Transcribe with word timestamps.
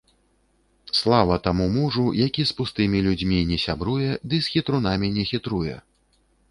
Слава 0.99 1.35
таму 1.49 1.67
мужу, 1.75 2.05
які 2.21 2.47
з 2.53 2.57
пустымі 2.63 3.03
людзьмі 3.09 3.39
не 3.51 3.57
сябруе 3.67 4.09
ды 4.33 4.43
з 4.49 4.57
хітрунамі 4.57 5.07
не 5.21 5.33
хітруе. 5.33 5.81